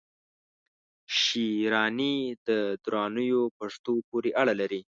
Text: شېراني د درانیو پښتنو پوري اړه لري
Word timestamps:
شېراني 1.19 2.15
د 2.47 2.49
درانیو 2.85 3.41
پښتنو 3.57 3.93
پوري 4.07 4.31
اړه 4.41 4.53
لري 4.61 4.81